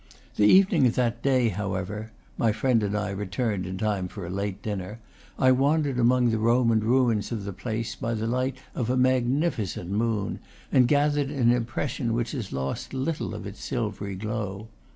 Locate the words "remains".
6.79-7.31